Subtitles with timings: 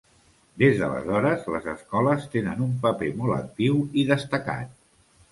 [0.61, 4.73] Des d'aleshores, les escoles tenen un paper molt actiu i destacat.